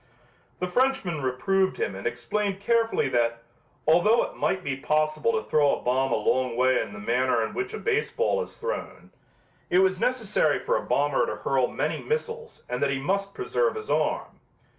The 0.57 0.67
Frenchman 0.67 1.21
reproved 1.21 1.77
him 1.77 1.93
and 1.93 2.07
explained 2.07 2.59
carefully 2.59 3.07
that, 3.09 3.43
although 3.87 4.23
it 4.23 4.35
might 4.35 4.63
be 4.63 4.75
possible 4.75 5.31
to 5.33 5.43
throw 5.47 5.75
a 5.75 5.81
bomb 5.83 6.11
a 6.11 6.15
long 6.15 6.57
way 6.57 6.81
in 6.81 6.91
the 6.91 6.97
manner 6.97 7.45
in 7.45 7.53
which 7.53 7.71
a 7.75 7.77
baseball 7.77 8.41
is 8.41 8.57
thrown, 8.57 9.11
it 9.69 9.77
was 9.77 9.99
necessary 9.99 10.57
for 10.57 10.75
a 10.75 10.81
bomber 10.81 11.27
to 11.27 11.35
hurl 11.47 11.67
many 11.67 12.01
missiles 12.01 12.63
and 12.67 12.81
that 12.81 12.89
he 12.89 12.97
must 12.99 13.35
preserve 13.35 13.75
his 13.75 13.91
arm. 13.91 14.39